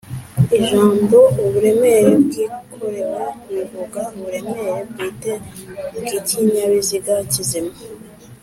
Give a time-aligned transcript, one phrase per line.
[0.57, 5.31] ijambo’’uburemere bwikorewe’’bivuga uburemere bwite
[6.01, 7.73] bw’ikinyabiziga kizima